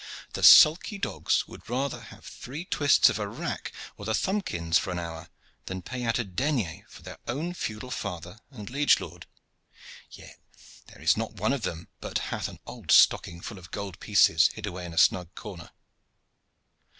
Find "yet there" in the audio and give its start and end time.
10.09-11.03